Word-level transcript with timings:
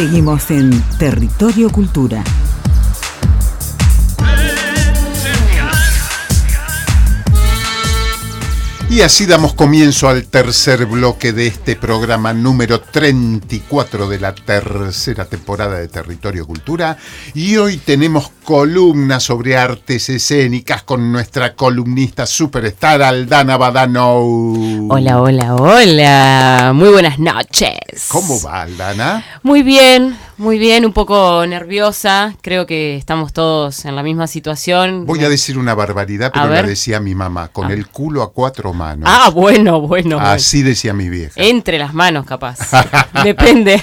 Seguimos 0.00 0.50
en 0.50 0.70
Territorio 0.98 1.68
Cultura. 1.68 2.24
Y 8.90 9.02
así 9.02 9.24
damos 9.24 9.54
comienzo 9.54 10.08
al 10.08 10.24
tercer 10.24 10.84
bloque 10.84 11.32
de 11.32 11.46
este 11.46 11.76
programa 11.76 12.32
número 12.32 12.80
34 12.80 14.08
de 14.08 14.18
la 14.18 14.34
tercera 14.34 15.26
temporada 15.26 15.78
de 15.78 15.86
Territorio 15.86 16.44
Cultura. 16.44 16.96
Y 17.32 17.56
hoy 17.56 17.76
tenemos 17.76 18.32
columnas 18.42 19.22
sobre 19.22 19.56
artes 19.56 20.08
escénicas 20.08 20.82
con 20.82 21.12
nuestra 21.12 21.54
columnista 21.54 22.26
superstar 22.26 23.00
Aldana 23.00 23.56
Badano. 23.56 24.22
Hola, 24.88 25.20
hola, 25.20 25.54
hola. 25.54 26.72
Muy 26.74 26.88
buenas 26.88 27.20
noches. 27.20 28.08
¿Cómo 28.08 28.42
va 28.42 28.62
Aldana? 28.62 29.24
Muy 29.44 29.62
bien, 29.62 30.18
muy 30.40 30.58
bien, 30.58 30.86
un 30.86 30.94
poco 30.94 31.44
nerviosa. 31.46 32.34
Creo 32.40 32.64
que 32.64 32.96
estamos 32.96 33.34
todos 33.34 33.84
en 33.84 33.94
la 33.94 34.02
misma 34.02 34.26
situación. 34.26 35.04
Voy 35.04 35.22
a 35.22 35.28
decir 35.28 35.58
una 35.58 35.74
barbaridad, 35.74 36.30
pero 36.32 36.48
la 36.48 36.62
decía 36.62 36.98
mi 36.98 37.14
mamá, 37.14 37.48
con 37.48 37.66
ah. 37.66 37.74
el 37.74 37.88
culo 37.88 38.22
a 38.22 38.32
cuatro 38.32 38.72
manos. 38.72 39.06
Ah, 39.06 39.28
bueno, 39.28 39.82
bueno. 39.82 40.18
Así 40.18 40.62
decía 40.62 40.94
mi 40.94 41.10
vieja. 41.10 41.34
Entre 41.36 41.78
las 41.78 41.92
manos, 41.92 42.24
capaz. 42.24 42.58
Depende. 43.22 43.82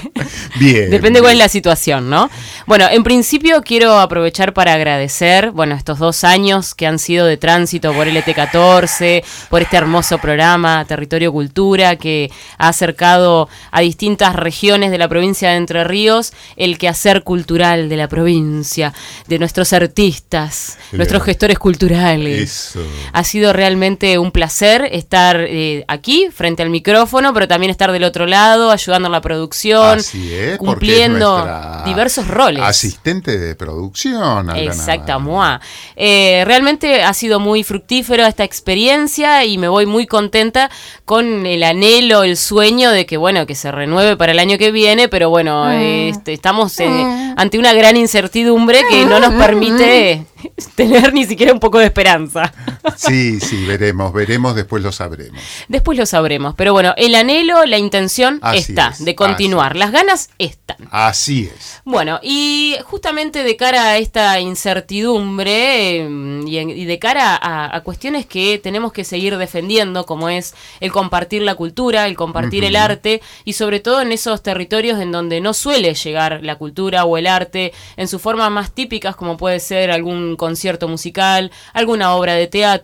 Bien. 0.58 0.90
Depende 0.90 1.20
cuál 1.20 1.34
es 1.34 1.38
la 1.38 1.48
situación, 1.48 2.10
¿no? 2.10 2.28
Bueno, 2.66 2.86
en 2.90 3.04
principio 3.04 3.62
quiero 3.62 3.96
aprovechar 4.00 4.52
para 4.52 4.72
agradecer, 4.72 5.52
bueno, 5.52 5.76
estos 5.76 6.00
dos 6.00 6.24
años 6.24 6.74
que 6.74 6.88
han 6.88 6.98
sido 6.98 7.24
de 7.24 7.36
tránsito 7.36 7.92
por 7.92 8.08
el 8.08 8.16
ET14, 8.16 9.22
por 9.48 9.62
este 9.62 9.76
hermoso 9.76 10.18
programa 10.18 10.84
Territorio 10.86 11.30
Cultura 11.30 11.94
que 11.94 12.32
ha 12.58 12.68
acercado 12.68 13.48
a 13.70 13.80
distintas 13.80 14.34
regiones 14.34 14.90
de 14.90 14.98
la 14.98 15.06
provincia 15.06 15.50
de 15.50 15.56
Entre 15.56 15.84
Ríos 15.84 16.32
el 16.56 16.78
quehacer 16.78 17.22
cultural 17.22 17.88
de 17.88 17.96
la 17.96 18.08
provincia, 18.08 18.92
de 19.26 19.38
nuestros 19.38 19.72
artistas, 19.72 20.78
nuestros 20.92 21.22
gestores 21.22 21.58
culturales. 21.58 22.74
Ha 23.12 23.24
sido 23.24 23.52
realmente 23.52 24.18
un 24.18 24.30
placer 24.30 24.88
estar 24.92 25.40
eh, 25.40 25.84
aquí 25.88 26.28
frente 26.32 26.62
al 26.62 26.70
micrófono, 26.70 27.32
pero 27.32 27.48
también 27.48 27.70
estar 27.70 27.92
del 27.92 28.04
otro 28.04 28.26
lado, 28.26 28.70
ayudando 28.70 29.06
en 29.06 29.12
la 29.12 29.20
producción, 29.20 30.00
cumpliendo 30.58 31.46
diversos 31.84 32.28
roles. 32.28 32.62
Asistente 32.62 33.38
de 33.38 33.54
producción. 33.54 34.56
Exacto, 34.56 35.18
eh, 35.96 36.42
realmente 36.46 37.02
ha 37.02 37.12
sido 37.12 37.40
muy 37.40 37.62
fructífero 37.62 38.24
esta 38.24 38.44
experiencia 38.44 39.44
y 39.44 39.58
me 39.58 39.68
voy 39.68 39.86
muy 39.86 40.06
contenta 40.06 40.70
con 41.04 41.46
el 41.46 41.62
anhelo, 41.62 42.22
el 42.22 42.36
sueño 42.36 42.90
de 42.90 43.06
que 43.06 43.16
bueno 43.16 43.46
que 43.46 43.54
se 43.54 43.70
renueve 43.70 44.16
para 44.16 44.32
el 44.32 44.38
año 44.38 44.58
que 44.58 44.70
viene, 44.70 45.08
pero 45.08 45.30
bueno, 45.30 45.64
mm. 45.64 46.08
este, 46.08 46.37
estamos 46.38 46.78
eh, 46.78 46.88
mm. 46.88 47.34
ante 47.36 47.58
una 47.58 47.72
gran 47.72 47.96
incertidumbre 47.96 48.82
que 48.88 49.04
no 49.04 49.18
nos 49.18 49.34
permite 49.34 50.24
tener 50.76 51.12
ni 51.12 51.24
siquiera 51.24 51.52
un 51.52 51.58
poco 51.58 51.78
de 51.78 51.86
esperanza. 51.86 52.52
Sí, 52.96 53.40
sí, 53.40 53.64
veremos, 53.66 54.12
veremos, 54.12 54.54
después 54.54 54.82
lo 54.82 54.92
sabremos. 54.92 55.40
Después 55.68 55.96
lo 55.96 56.06
sabremos, 56.06 56.54
pero 56.54 56.72
bueno, 56.72 56.94
el 56.96 57.14
anhelo, 57.14 57.64
la 57.64 57.78
intención 57.78 58.40
está 58.54 58.92
de 58.98 59.14
continuar, 59.14 59.76
las 59.76 59.92
ganas 59.92 60.30
están. 60.38 60.76
Así 60.90 61.50
es. 61.54 61.80
Bueno, 61.84 62.20
y 62.22 62.76
justamente 62.84 63.42
de 63.42 63.56
cara 63.56 63.90
a 63.90 63.98
esta 63.98 64.40
incertidumbre 64.40 65.98
em, 65.98 66.46
y, 66.46 66.84
de 66.84 66.98
cara 66.98 67.38
a, 67.40 67.80
cuestiones 67.82 68.26
que 68.26 68.58
tenemos 68.58 68.92
que 68.92 69.04
seguir 69.04 69.36
defendiendo, 69.36 70.04
como 70.04 70.28
es 70.28 70.54
el 70.80 70.92
compartir 70.92 71.42
la 71.42 71.54
cultura, 71.54 72.06
el 72.06 72.16
compartir 72.16 72.64
el 72.64 72.76
arte, 72.76 73.22
y 73.44 73.54
sobre 73.54 73.80
todo 73.80 74.00
en 74.00 74.12
esos 74.12 74.42
territorios 74.42 75.00
en 75.00 75.12
donde 75.12 75.40
no 75.40 75.54
suele 75.54 75.94
llegar 75.94 76.40
la 76.42 76.56
cultura 76.56 77.04
o 77.04 77.16
el 77.16 77.26
arte 77.26 77.72
en 77.96 78.08
sus 78.08 78.20
formas 78.20 78.50
más 78.50 78.72
típicas, 78.72 79.16
como 79.16 79.36
puede 79.36 79.60
ser 79.60 79.90
algún 79.90 80.36
concierto 80.36 80.88
musical, 80.88 81.50
alguna 81.72 82.14
obra 82.14 82.34
de 82.34 82.46
teatro. 82.46 82.77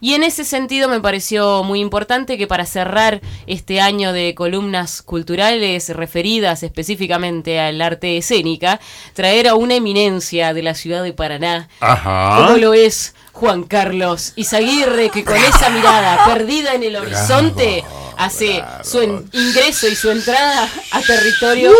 Y 0.00 0.14
en 0.14 0.22
ese 0.22 0.44
sentido 0.44 0.88
me 0.88 1.00
pareció 1.00 1.62
muy 1.62 1.80
importante 1.80 2.38
que 2.38 2.46
para 2.46 2.66
cerrar 2.66 3.20
este 3.46 3.80
año 3.80 4.12
de 4.12 4.34
columnas 4.34 5.02
culturales 5.02 5.88
referidas 5.90 6.62
específicamente 6.62 7.60
al 7.60 7.80
arte 7.80 8.16
escénica, 8.16 8.80
traer 9.14 9.48
a 9.48 9.54
una 9.54 9.74
eminencia 9.74 10.54
de 10.54 10.62
la 10.62 10.74
ciudad 10.74 11.02
de 11.02 11.12
Paraná, 11.12 11.68
como 11.80 12.56
lo 12.56 12.74
es 12.74 13.14
Juan 13.32 13.64
Carlos 13.64 14.32
Izaguirre, 14.36 15.10
que 15.10 15.24
con 15.24 15.36
esa 15.36 15.70
mirada 15.70 16.24
perdida 16.24 16.74
en 16.74 16.84
el 16.84 16.96
horizonte 16.96 17.84
hace 18.16 18.62
su 18.84 19.02
ingreso 19.02 19.88
y 19.88 19.94
su 19.94 20.10
entrada 20.10 20.68
a 20.90 21.00
territorio 21.00 21.72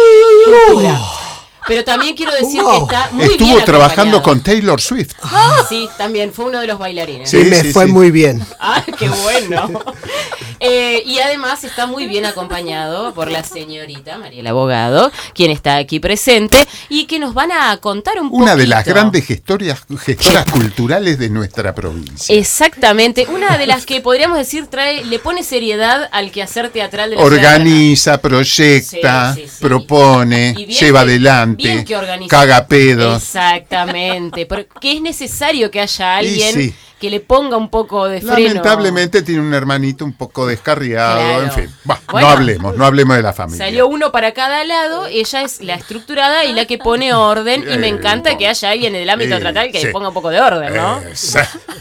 cultura. 0.66 1.21
Pero 1.66 1.84
también 1.84 2.16
quiero 2.16 2.32
decir 2.32 2.60
que 2.60 2.76
está 2.76 3.08
muy 3.12 3.24
Estuvo 3.24 3.54
bien 3.54 3.64
trabajando 3.64 4.22
con 4.22 4.40
Taylor 4.40 4.80
Swift. 4.80 5.12
Ah, 5.22 5.64
sí, 5.68 5.88
también 5.96 6.32
fue 6.32 6.46
uno 6.46 6.60
de 6.60 6.66
los 6.66 6.78
bailarines. 6.78 7.30
Sí, 7.30 7.38
me 7.38 7.64
fue 7.64 7.86
muy 7.86 8.10
bien. 8.10 8.44
Ah, 8.58 8.84
qué 8.98 9.08
bueno. 9.08 9.70
Eh, 10.64 11.02
y 11.04 11.18
además 11.18 11.64
está 11.64 11.86
muy 11.86 12.06
bien 12.06 12.24
acompañado 12.24 13.12
por 13.14 13.28
la 13.28 13.42
señorita 13.42 14.16
Mariela 14.18 14.50
Abogado, 14.50 15.10
quien 15.34 15.50
está 15.50 15.74
aquí 15.74 15.98
presente 15.98 16.56
y 16.88 17.06
que 17.06 17.18
nos 17.18 17.34
van 17.34 17.50
a 17.50 17.76
contar 17.78 18.20
un 18.20 18.30
poco. 18.30 18.44
Una 18.44 18.54
de 18.54 18.68
las 18.68 18.84
grandes 18.84 19.26
gestoras 19.26 19.84
culturales 20.52 21.18
de 21.18 21.30
nuestra 21.30 21.74
provincia. 21.74 22.32
Exactamente, 22.32 23.26
una 23.28 23.58
de 23.58 23.66
las 23.66 23.86
que 23.86 24.00
podríamos 24.00 24.38
decir 24.38 24.68
trae, 24.68 25.04
le 25.04 25.18
pone 25.18 25.42
seriedad 25.42 26.08
al 26.12 26.30
quehacer 26.30 26.70
teatral 26.70 27.10
de 27.10 27.16
la 27.16 27.22
Organiza, 27.22 28.18
proyecta, 28.18 29.36
propone, 29.58 30.54
lleva 30.54 31.00
adelante, 31.00 31.84
caga 32.28 32.68
pedos. 32.68 33.20
Exactamente, 33.20 34.46
porque 34.46 34.92
es 34.92 35.02
necesario 35.02 35.72
que 35.72 35.80
haya 35.80 36.18
alguien 36.18 36.72
que 37.02 37.10
le 37.10 37.18
ponga 37.18 37.56
un 37.56 37.68
poco 37.68 38.06
de 38.06 38.20
freno. 38.20 38.38
Lamentablemente 38.38 39.22
tiene 39.22 39.40
un 39.40 39.52
hermanito 39.52 40.04
un 40.04 40.12
poco 40.12 40.46
descarriado, 40.52 41.42
en 41.42 41.52
fin. 41.52 41.70
no 41.84 42.28
hablemos, 42.28 42.76
no 42.76 42.84
hablemos 42.84 43.16
de 43.16 43.22
la 43.22 43.32
familia. 43.32 43.66
Salió 43.66 43.88
uno 43.88 44.12
para 44.12 44.32
cada 44.32 44.64
lado, 44.64 45.06
ella 45.06 45.42
es 45.42 45.60
la 45.60 45.74
estructurada 45.74 46.44
y 46.44 46.52
la 46.52 46.66
que 46.66 46.78
pone 46.78 47.12
orden 47.12 47.64
y 47.70 47.78
me 47.78 47.88
encanta 47.88 48.36
que 48.38 48.48
haya 48.48 48.70
alguien 48.70 48.94
en 48.94 49.02
el 49.02 49.10
ámbito 49.10 49.38
tratal 49.38 49.70
que 49.70 49.82
le 49.82 49.90
ponga 49.90 50.08
un 50.08 50.14
poco 50.14 50.30
de 50.30 50.40
orden, 50.40 50.74
¿no? 50.74 51.02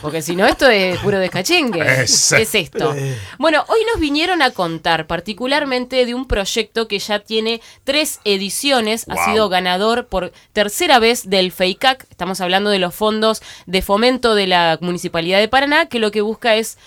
Porque 0.02 0.22
si 0.22 0.36
no 0.36 0.46
esto 0.46 0.68
es 0.68 0.98
puro 1.00 1.20
descachengue. 1.20 1.80
¿Qué 1.80 2.02
es 2.04 2.56
esto? 2.56 2.96
Bueno, 3.38 3.64
hoy 3.68 3.80
nos 3.92 4.00
vinieron 4.00 4.42
a 4.42 4.52
contar 4.52 5.08
particularmente 5.08 6.06
de 6.06 6.14
un 6.14 6.28
proyecto 6.28 6.88
que 6.88 7.00
ya 7.00 7.20
tiene 7.20 7.62
tres 7.84 8.20
ediciones, 8.24 9.06
ha 9.10 9.26
sido 9.26 9.50
ganador 9.50 10.08
por 10.08 10.32
tercera 10.54 11.00
vez 11.00 11.30
del 11.30 11.52
FEICAC, 11.52 12.06
estamos 12.10 12.42
hablando 12.42 12.70
de 12.70 12.80
los 12.80 12.96
fondos 12.96 13.42
de 13.66 13.82
fomento 13.82 14.36
de 14.36 14.48
la 14.48 14.78
municipalidad 14.82 15.40
de 15.40 15.48
Paraná, 15.48 15.88
que 15.88 16.00
lo 16.00 16.12
que 16.12 16.22
busca 16.22 16.56
es 16.56 16.78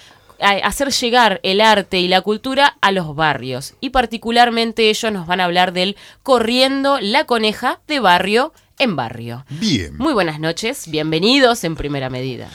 hacer 0.45 0.91
llegar 0.91 1.41
el 1.43 1.61
arte 1.61 1.99
y 1.99 2.09
la 2.09 2.21
cultura 2.21 2.77
a 2.81 2.93
los 2.93 3.15
barrios. 3.15 3.75
Y 3.81 3.91
particularmente 3.91 4.91
ellos 4.91 5.13
nos 5.13 5.27
van 5.27 5.41
a 5.41 5.45
hablar 5.45 5.73
del 5.73 5.97
Corriendo 6.23 6.99
la 7.01 7.25
Coneja 7.25 7.81
de 7.87 8.01
barrio 8.01 8.53
en 8.79 8.97
barrio. 8.97 9.45
Bien. 9.49 9.97
Muy 9.97 10.13
buenas 10.13 10.41
noches, 10.41 10.91
bienvenidos 10.91 11.65
en 11.65 11.77
primera 11.77 12.11
medida. 12.11 12.49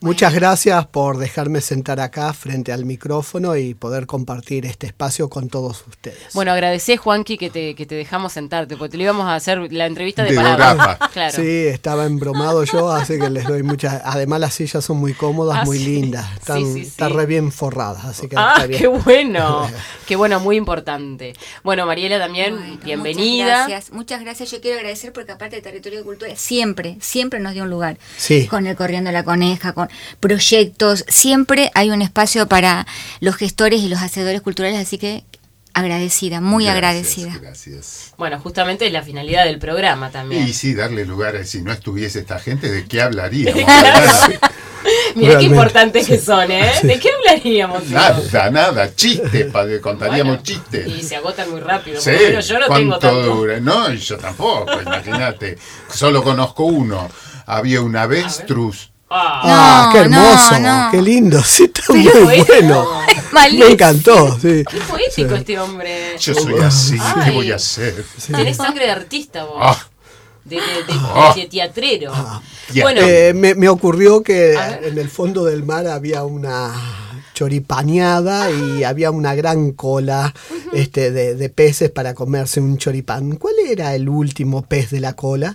Muchas 0.00 0.32
gracias 0.32 0.86
por 0.86 1.18
dejarme 1.18 1.60
sentar 1.60 1.98
acá 1.98 2.32
frente 2.32 2.70
al 2.70 2.84
micrófono 2.84 3.56
y 3.56 3.74
poder 3.74 4.06
compartir 4.06 4.64
este 4.64 4.86
espacio 4.86 5.28
con 5.28 5.48
todos 5.48 5.84
ustedes. 5.88 6.34
Bueno, 6.34 6.52
agradecé, 6.52 6.96
Juanqui, 6.96 7.36
que 7.36 7.50
te, 7.50 7.74
que 7.74 7.84
te 7.84 7.96
dejamos 7.96 8.32
sentarte, 8.32 8.76
porque 8.76 8.92
te 8.92 8.96
lo 8.96 9.02
íbamos 9.02 9.26
a 9.26 9.34
hacer 9.34 9.58
la 9.72 9.86
entrevista 9.86 10.22
de, 10.22 10.34
palabras. 10.34 10.98
Claro. 11.12 11.34
Sí, 11.34 11.66
estaba 11.66 12.04
embromado 12.04 12.62
yo, 12.64 12.90
así 12.92 13.18
que 13.18 13.28
les 13.28 13.44
doy 13.44 13.64
muchas. 13.64 14.00
Además, 14.04 14.38
las 14.40 14.54
sillas 14.54 14.84
son 14.84 14.98
muy 14.98 15.14
cómodas, 15.14 15.60
ah, 15.62 15.64
muy 15.64 15.78
lindas. 15.80 16.32
Están, 16.34 16.76
Están 16.76 17.14
re 17.14 17.26
bien 17.26 17.50
forradas, 17.50 18.04
así 18.04 18.28
que. 18.28 18.36
Ah, 18.38 18.66
qué 18.70 18.86
bueno. 18.86 19.68
qué 20.06 20.14
bueno, 20.14 20.38
muy 20.38 20.56
importante. 20.56 21.32
Bueno, 21.64 21.86
Mariela 21.86 22.18
también, 22.18 22.78
bienvenida. 22.84 23.44
Muchas 23.44 23.68
gracias, 23.68 23.92
muchas 23.92 24.20
gracias. 24.20 24.50
Yo 24.52 24.60
quiero 24.60 24.76
agradecer 24.76 25.12
porque, 25.12 25.32
aparte 25.32 25.56
de 25.56 25.62
Territorio 25.62 26.00
de 26.00 26.04
Cultura, 26.04 26.36
siempre, 26.36 26.98
siempre 27.00 27.40
nos 27.40 27.54
dio 27.54 27.64
un 27.64 27.70
lugar. 27.70 27.98
Sí. 28.16 28.46
Con 28.46 28.66
el 28.66 28.76
Corriendo 28.76 29.10
la 29.10 29.24
Coneja, 29.24 29.72
con 29.72 29.87
proyectos, 30.20 31.04
siempre 31.08 31.70
hay 31.74 31.90
un 31.90 32.02
espacio 32.02 32.48
para 32.48 32.86
los 33.20 33.36
gestores 33.36 33.80
y 33.80 33.88
los 33.88 34.00
hacedores 34.00 34.40
culturales, 34.40 34.78
así 34.78 34.98
que 34.98 35.24
agradecida, 35.78 36.40
muy 36.40 36.68
agradecida. 36.68 37.36
Gracias. 37.40 38.12
Bueno, 38.18 38.40
justamente 38.40 38.86
es 38.86 38.92
la 38.92 39.02
finalidad 39.02 39.44
del 39.44 39.58
programa 39.58 40.10
también. 40.10 40.46
Y 40.46 40.52
sí, 40.52 40.74
darle 40.74 41.04
lugar, 41.04 41.44
si 41.46 41.62
no 41.62 41.72
estuviese 41.72 42.20
esta 42.20 42.38
gente, 42.38 42.70
¿de 42.70 42.86
qué 42.86 43.02
hablaríamos? 43.02 43.62
Mira 45.14 45.38
qué 45.38 45.44
importantes 45.44 46.06
que 46.06 46.18
son, 46.18 46.50
¿eh? 46.50 46.72
¿De 46.82 46.98
qué 46.98 47.10
hablaríamos? 47.10 47.88
Nada, 47.88 48.50
nada, 48.50 48.94
chistes, 48.94 49.52
contaríamos 49.80 50.42
chistes. 50.42 50.86
Y 50.86 51.02
se 51.02 51.16
agotan 51.16 51.50
muy 51.50 51.60
rápido. 51.60 52.00
Sí, 52.00 52.12
yo 52.46 52.58
no 52.58 52.68
tengo 52.68 52.98
tanto. 52.98 53.34
dura? 53.34 53.60
No, 53.60 53.92
yo 53.92 54.16
tampoco, 54.16 54.80
imagínate. 54.80 55.58
Solo 55.92 56.22
conozco 56.22 56.64
uno. 56.64 57.08
Había 57.46 57.80
un 57.80 57.96
avestruz 57.96 58.90
Ah, 59.10 59.90
qué 59.92 59.98
hermoso, 60.00 60.90
qué 60.90 61.02
lindo, 61.02 61.42
sí, 61.44 61.64
está 61.64 61.92
muy 61.92 62.40
bueno. 62.46 62.86
Me 63.32 63.70
encantó, 63.70 64.38
sí. 64.38 64.64
Qué 64.68 64.80
poético 64.88 65.34
este 65.34 65.58
hombre. 65.58 66.16
Yo 66.18 66.34
soy 66.34 66.58
así, 66.60 66.98
¿qué 67.24 67.30
voy 67.30 67.52
a 67.52 67.56
hacer? 67.56 68.04
Tenés 68.26 68.56
sangre 68.56 68.86
de 68.86 68.90
artista 68.92 69.44
vos. 69.44 69.58
Ah. 69.60 69.88
De, 70.44 70.56
de, 70.56 70.62
ah. 70.90 71.34
teatrero. 71.50 72.12
Ah. 72.14 72.40
Bueno, 72.80 73.02
eh, 73.02 73.34
me, 73.34 73.54
me, 73.54 73.68
ocurrió 73.68 74.22
que 74.22 74.54
en 74.82 74.98
el 74.98 75.08
fondo 75.10 75.44
del 75.44 75.62
mar 75.62 75.86
había 75.86 76.24
una 76.24 76.72
choripaneada 77.34 78.50
y 78.50 78.82
había 78.82 79.10
una 79.10 79.34
gran 79.34 79.72
cola 79.72 80.34
este, 80.72 81.10
de, 81.12 81.34
de, 81.34 81.48
peces 81.50 81.90
para 81.90 82.14
comerse 82.14 82.60
un 82.60 82.78
choripán. 82.78 83.36
¿Cuál 83.36 83.54
era 83.68 83.94
el 83.94 84.08
último 84.08 84.62
pez 84.62 84.90
de 84.90 85.00
la 85.00 85.14
cola? 85.14 85.54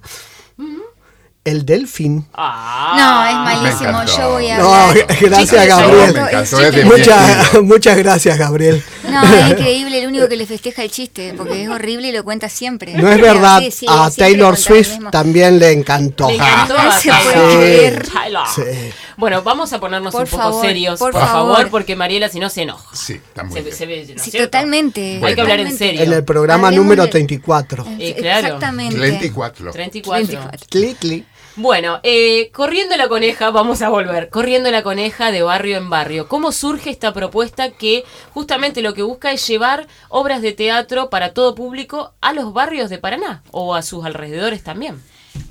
El 1.46 1.66
delfín. 1.66 2.26
Ah, 2.34 2.94
no, 2.96 3.28
es 3.28 3.62
malísimo. 3.62 4.06
Yo 4.18 4.32
voy 4.32 4.50
a. 4.50 4.58
No, 4.60 4.94
gracias, 5.22 5.68
Gabriel. 5.68 6.86
muchas, 6.86 7.54
muchas 7.64 7.98
gracias, 7.98 8.38
Gabriel. 8.38 8.82
No, 9.10 9.22
es 9.22 9.50
increíble. 9.50 10.02
El 10.02 10.08
único 10.08 10.30
que 10.30 10.38
le 10.38 10.46
festeja 10.46 10.84
el 10.84 10.92
chiste, 10.92 11.34
porque 11.36 11.64
es 11.64 11.70
horrible 11.70 12.08
y 12.08 12.12
lo 12.14 12.24
cuenta 12.24 12.48
siempre. 12.48 12.94
No 12.94 13.10
es 13.12 13.20
verdad. 13.20 13.62
a 13.90 14.10
Taylor 14.10 14.56
Swift 14.56 15.00
también 15.12 15.60
le 15.60 15.74
encantó. 15.74 16.30
Le 16.30 16.36
encantó 16.36 16.76
ah, 16.78 16.98
sí. 16.98 17.12
Bueno, 19.18 19.44
vamos 19.44 19.74
a 19.74 19.82
ponernos 19.82 20.16
un 20.16 20.26
poco 20.26 20.62
serios, 20.62 20.98
por, 20.98 21.12
favor. 21.12 21.70
porque 21.70 21.98
Mariela, 21.98 22.30
si 22.30 22.40
no, 22.40 22.50
se 22.50 22.62
enoja. 22.62 22.96
Sí, 22.96 23.14
está 23.14 23.44
muy 23.44 23.62
se, 23.70 23.86
bien. 23.86 24.18
sí, 24.18 24.32
totalmente. 24.32 25.20
Hay 25.22 25.36
que 25.36 25.42
hablar 25.42 25.60
en 25.60 25.78
serio. 25.78 26.04
En 26.04 26.14
el 26.14 26.24
programa 26.24 26.72
número 26.72 27.10
34. 27.10 27.86
Eh, 28.00 28.16
claro. 28.18 28.48
Exactamente. 28.48 28.96
34. 28.96 29.72
34. 29.72 30.40
34. 30.70 31.33
Bueno, 31.56 32.00
eh, 32.02 32.50
Corriendo 32.52 32.98
la 32.98 33.08
Coneja, 33.08 33.52
vamos 33.52 33.84
a 33.84 33.90
volver. 33.90 34.30
Corriendo 34.30 34.72
la 34.72 34.82
Coneja 34.82 35.32
de 35.32 35.44
barrio 35.44 35.78
en 35.78 35.88
barrio. 35.88 36.28
¿Cómo 36.28 36.52
surge 36.52 36.90
esta 36.90 37.14
propuesta 37.14 37.70
que 37.70 38.04
justamente 38.34 38.82
lo 38.82 38.96
que 38.96 39.04
busca 39.04 39.32
es 39.32 39.48
llevar 39.48 39.88
obras 40.10 40.42
de 40.42 40.54
teatro 40.54 41.12
para 41.12 41.34
todo 41.34 41.54
público 41.54 42.14
a 42.22 42.34
los 42.34 42.54
barrios 42.54 42.90
de 42.90 42.98
Paraná 42.98 43.44
o 43.52 43.76
a 43.76 43.84
sus 43.84 44.04
alrededores 44.04 44.64
también? 44.64 45.00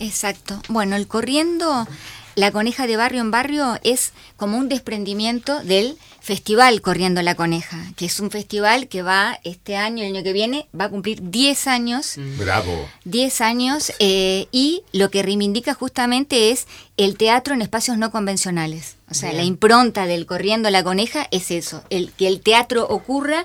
Exacto. 0.00 0.60
Bueno, 0.68 0.96
el 0.96 1.06
Corriendo 1.06 1.86
la 2.34 2.50
coneja 2.50 2.86
de 2.86 2.96
barrio 2.96 3.20
en 3.20 3.30
barrio 3.30 3.78
es 3.82 4.12
como 4.36 4.58
un 4.58 4.68
desprendimiento 4.68 5.62
del 5.62 5.98
festival 6.20 6.80
Corriendo 6.80 7.20
la 7.20 7.34
Coneja, 7.34 7.78
que 7.96 8.06
es 8.06 8.20
un 8.20 8.30
festival 8.30 8.88
que 8.88 9.02
va 9.02 9.38
este 9.44 9.76
año, 9.76 10.04
el 10.04 10.14
año 10.14 10.22
que 10.22 10.32
viene, 10.32 10.68
va 10.78 10.84
a 10.84 10.88
cumplir 10.88 11.18
10 11.20 11.66
años. 11.66 12.16
Mm. 12.16 12.38
Bravo. 12.38 12.88
10 13.04 13.40
años 13.40 13.92
eh, 13.98 14.46
y 14.52 14.82
lo 14.92 15.10
que 15.10 15.22
reivindica 15.22 15.74
justamente 15.74 16.50
es 16.50 16.68
el 16.96 17.16
teatro 17.16 17.54
en 17.54 17.62
espacios 17.62 17.98
no 17.98 18.10
convencionales. 18.10 18.96
O 19.10 19.14
sea, 19.14 19.32
la 19.34 19.42
impronta 19.42 20.06
del 20.06 20.24
Corriendo 20.24 20.70
la 20.70 20.82
Coneja 20.82 21.26
es 21.30 21.50
eso, 21.50 21.82
el, 21.90 22.12
que 22.12 22.28
el 22.28 22.40
teatro 22.40 22.86
ocurra 22.88 23.44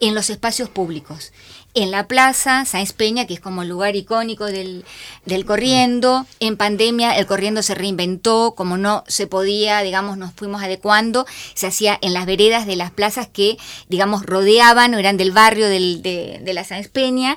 en 0.00 0.14
los 0.14 0.28
espacios 0.28 0.68
públicos 0.68 1.32
en 1.76 1.90
la 1.90 2.08
plaza, 2.08 2.64
Sáenz 2.64 2.94
Peña, 2.94 3.26
que 3.26 3.34
es 3.34 3.40
como 3.40 3.60
el 3.62 3.68
lugar 3.68 3.96
icónico 3.96 4.46
del, 4.46 4.84
del, 5.26 5.44
corriendo. 5.44 6.26
En 6.40 6.56
pandemia 6.56 7.16
el 7.16 7.26
corriendo 7.26 7.62
se 7.62 7.74
reinventó, 7.74 8.54
como 8.56 8.78
no 8.78 9.04
se 9.06 9.26
podía, 9.26 9.82
digamos, 9.82 10.16
nos 10.16 10.32
fuimos 10.32 10.62
adecuando, 10.62 11.26
se 11.52 11.66
hacía 11.66 11.98
en 12.00 12.14
las 12.14 12.24
veredas 12.24 12.66
de 12.66 12.76
las 12.76 12.90
plazas 12.90 13.28
que, 13.28 13.58
digamos, 13.88 14.24
rodeaban 14.24 14.94
o 14.94 14.98
eran 14.98 15.18
del 15.18 15.32
barrio 15.32 15.68
del, 15.68 16.00
de, 16.00 16.40
de 16.42 16.54
la 16.54 16.64
Sáenz 16.64 16.88
Peña. 16.88 17.36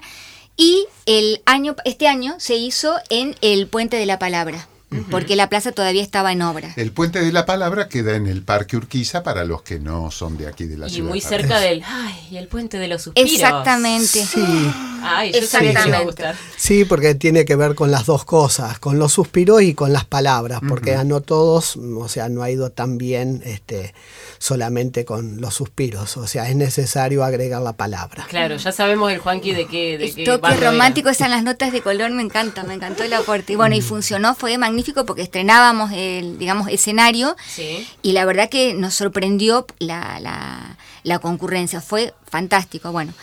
Y 0.55 0.87
el 1.05 1.41
año, 1.45 1.75
este 1.83 2.07
año 2.07 2.35
se 2.39 2.55
hizo 2.55 2.95
en 3.09 3.35
el 3.41 3.67
Puente 3.67 3.97
de 3.97 4.05
la 4.05 4.19
Palabra 4.19 4.68
porque 5.11 5.35
la 5.35 5.49
plaza 5.49 5.71
todavía 5.71 6.01
estaba 6.01 6.31
en 6.31 6.41
obra. 6.41 6.73
El 6.75 6.91
puente 6.91 7.21
de 7.21 7.31
la 7.31 7.45
palabra 7.45 7.87
queda 7.87 8.15
en 8.15 8.27
el 8.27 8.41
Parque 8.41 8.75
Urquiza 8.75 9.23
para 9.23 9.45
los 9.45 9.61
que 9.61 9.79
no 9.79 10.09
son 10.11 10.37
de 10.37 10.47
aquí 10.47 10.65
de 10.65 10.77
la 10.77 10.89
ciudad. 10.89 11.07
Y 11.07 11.09
muy 11.09 11.21
cerca 11.21 11.59
del, 11.59 11.83
ay, 11.85 12.37
el 12.37 12.47
puente 12.47 12.79
de 12.79 12.87
los 12.87 13.03
suspiros. 13.03 13.31
Exactamente. 13.31 14.25
Sí. 14.25 14.71
Ay, 15.01 15.31
yo 15.31 15.39
Exactamente. 15.39 16.23
Sí, 16.57 16.85
porque 16.85 17.15
tiene 17.15 17.45
que 17.45 17.55
ver 17.55 17.75
con 17.75 17.91
las 17.91 18.05
dos 18.05 18.25
cosas, 18.25 18.79
con 18.79 18.99
los 18.99 19.13
suspiros 19.13 19.61
y 19.61 19.73
con 19.73 19.93
las 19.93 20.05
palabras, 20.05 20.59
porque 20.67 20.95
a 20.95 21.03
no 21.03 21.21
todos, 21.21 21.77
o 21.77 22.07
sea, 22.07 22.27
no 22.29 22.41
ha 22.43 22.49
ido 22.49 22.71
tan 22.71 22.97
bien 22.97 23.41
este 23.45 23.93
solamente 24.39 25.05
con 25.05 25.41
los 25.41 25.53
suspiros, 25.53 26.17
o 26.17 26.25
sea, 26.25 26.49
es 26.49 26.55
necesario 26.55 27.23
agregar 27.23 27.61
la 27.61 27.73
palabra. 27.73 28.25
Claro, 28.29 28.55
ya 28.55 28.71
sabemos 28.71 29.11
el 29.11 29.19
Juanqui 29.19 29.53
de 29.53 29.67
qué 29.67 29.97
de 29.97 30.13
qué 30.13 30.23
toque 30.23 30.55
romántico 30.55 31.09
están 31.09 31.31
las 31.31 31.43
notas 31.43 31.71
de 31.71 31.81
color, 31.81 32.11
me 32.11 32.21
encanta, 32.21 32.63
me 32.63 32.73
encantó 32.73 33.03
el 33.03 33.13
aporte. 33.13 33.53
Y 33.53 33.55
bueno, 33.55 33.75
y 33.75 33.81
mm. 33.81 33.83
funcionó, 33.83 34.35
fue 34.35 34.57
magnífico 34.57 34.78
porque 35.05 35.21
estrenábamos 35.21 35.91
el, 35.93 36.37
digamos, 36.37 36.67
escenario 36.69 37.35
y 38.01 38.11
la 38.11 38.25
verdad 38.25 38.49
que 38.49 38.73
nos 38.73 38.95
sorprendió 38.95 39.65
la, 39.79 40.19
la, 40.19 40.77
la 41.03 41.19
concurrencia, 41.19 41.81
fue 41.81 42.13
fantástico. 42.25 42.91
Bueno, 42.91 43.13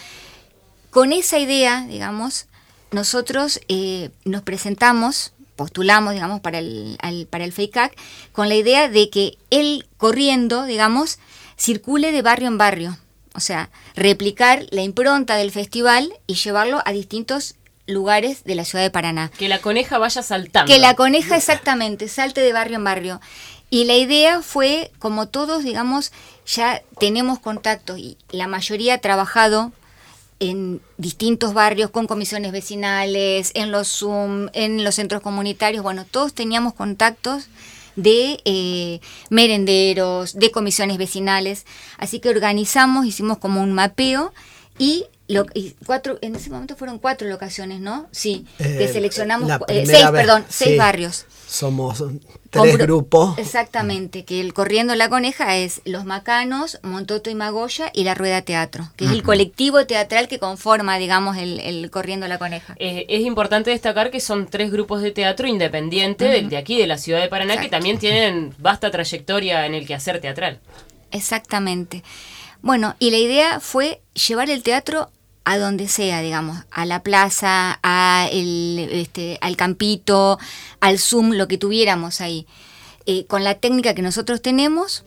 con 0.90 1.12
esa 1.12 1.38
idea, 1.38 1.86
digamos, 1.88 2.46
nosotros 2.90 3.60
eh, 3.68 4.10
nos 4.24 4.42
presentamos 4.42 5.32
postulamos, 5.56 6.12
digamos, 6.12 6.40
para 6.40 6.58
el, 6.58 6.98
para 7.30 7.44
el 7.44 7.52
FEICAC, 7.52 7.96
con 8.32 8.48
la 8.48 8.54
idea 8.54 8.88
de 8.88 9.10
que 9.10 9.38
él 9.50 9.88
corriendo, 9.96 10.64
digamos, 10.66 11.18
circule 11.56 12.12
de 12.12 12.22
barrio 12.22 12.48
en 12.48 12.58
barrio. 12.58 12.98
O 13.34 13.40
sea, 13.40 13.70
replicar 13.94 14.66
la 14.70 14.82
impronta 14.82 15.36
del 15.36 15.50
festival 15.50 16.12
y 16.26 16.34
llevarlo 16.34 16.80
a 16.84 16.92
distintos 16.92 17.55
lugares 17.86 18.44
de 18.44 18.54
la 18.54 18.64
ciudad 18.64 18.84
de 18.84 18.90
Paraná. 18.90 19.30
Que 19.38 19.48
la 19.48 19.60
coneja 19.60 19.98
vaya 19.98 20.22
saltando. 20.22 20.72
Que 20.72 20.78
la 20.78 20.94
coneja 20.94 21.36
exactamente, 21.36 22.08
salte 22.08 22.40
de 22.40 22.52
barrio 22.52 22.76
en 22.76 22.84
barrio. 22.84 23.20
Y 23.68 23.84
la 23.84 23.94
idea 23.94 24.42
fue, 24.42 24.92
como 24.98 25.26
todos, 25.28 25.64
digamos, 25.64 26.12
ya 26.46 26.82
tenemos 27.00 27.40
contacto 27.40 27.96
y 27.96 28.16
la 28.30 28.46
mayoría 28.46 28.94
ha 28.94 28.98
trabajado 28.98 29.72
en 30.38 30.80
distintos 30.98 31.54
barrios 31.54 31.90
con 31.90 32.06
comisiones 32.06 32.52
vecinales, 32.52 33.50
en 33.54 33.72
los 33.72 33.88
Zoom, 33.88 34.48
en 34.52 34.84
los 34.84 34.94
centros 34.94 35.22
comunitarios, 35.22 35.82
bueno, 35.82 36.04
todos 36.04 36.34
teníamos 36.34 36.74
contactos 36.74 37.48
de 37.96 38.40
eh, 38.44 39.00
merenderos, 39.30 40.34
de 40.34 40.50
comisiones 40.50 40.98
vecinales, 40.98 41.64
así 41.96 42.20
que 42.20 42.28
organizamos, 42.28 43.06
hicimos 43.06 43.38
como 43.38 43.62
un 43.62 43.72
mapeo 43.72 44.34
y 44.78 45.06
lo, 45.28 45.46
cuatro, 45.84 46.18
en 46.22 46.36
ese 46.36 46.50
momento 46.50 46.76
fueron 46.76 46.98
cuatro 46.98 47.28
locaciones, 47.28 47.80
¿no? 47.80 48.06
Sí, 48.12 48.46
que 48.58 48.84
eh, 48.84 48.88
seleccionamos, 48.88 49.50
eh, 49.68 49.84
seis, 49.86 50.06
perdón, 50.12 50.44
seis 50.48 50.78
barrios. 50.78 51.26
Somos 51.48 52.02
tres 52.50 52.78
grupos. 52.78 53.38
Exactamente, 53.38 54.24
que 54.24 54.40
el 54.40 54.54
Corriendo 54.54 54.94
la 54.94 55.08
Coneja 55.08 55.56
es 55.56 55.80
Los 55.84 56.04
Macanos, 56.04 56.78
Montoto 56.82 57.30
y 57.30 57.34
Magoya 57.34 57.90
y 57.92 58.04
La 58.04 58.14
Rueda 58.14 58.42
Teatro, 58.42 58.88
que 58.96 59.06
es 59.06 59.10
el 59.10 59.22
colectivo 59.22 59.84
teatral 59.86 60.28
que 60.28 60.38
conforma, 60.38 60.98
digamos, 60.98 61.36
el, 61.36 61.90
Corriendo 61.90 62.28
la 62.28 62.38
Coneja. 62.38 62.74
Eh, 62.78 63.06
es 63.08 63.22
importante 63.22 63.70
destacar 63.70 64.10
que 64.10 64.20
son 64.20 64.46
tres 64.46 64.70
grupos 64.70 65.02
de 65.02 65.10
teatro 65.10 65.48
independientes 65.48 66.48
de, 66.48 66.56
aquí, 66.56 66.78
de 66.78 66.86
la 66.86 66.98
ciudad 66.98 67.20
de 67.20 67.28
Paraná, 67.28 67.58
que 67.60 67.68
también 67.68 67.98
tienen 67.98 68.54
vasta 68.58 68.90
trayectoria 68.90 69.66
en 69.66 69.74
el 69.74 69.86
quehacer 69.86 70.20
teatral. 70.20 70.60
Exactamente. 71.10 72.02
Bueno, 72.62 72.96
y 72.98 73.10
la 73.10 73.18
idea 73.18 73.60
fue 73.60 74.00
llevar 74.14 74.50
el 74.50 74.62
teatro 74.62 75.10
a 75.46 75.58
donde 75.58 75.86
sea, 75.86 76.22
digamos, 76.22 76.58
a 76.72 76.84
la 76.86 77.04
plaza, 77.04 77.78
a 77.84 78.28
el, 78.32 78.88
este, 78.90 79.38
al 79.40 79.56
campito, 79.56 80.40
al 80.80 80.98
Zoom, 80.98 81.34
lo 81.34 81.46
que 81.46 81.56
tuviéramos 81.56 82.20
ahí. 82.20 82.48
Eh, 83.06 83.26
con 83.26 83.44
la 83.44 83.54
técnica 83.54 83.94
que 83.94 84.02
nosotros 84.02 84.42
tenemos, 84.42 85.04